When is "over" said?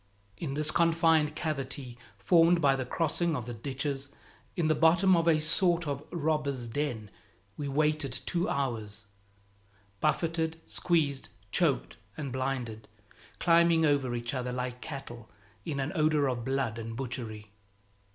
13.85-14.15